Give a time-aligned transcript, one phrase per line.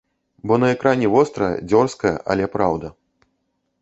[0.47, 2.87] Бо на экране вострая, дзёрзкая, але праўда.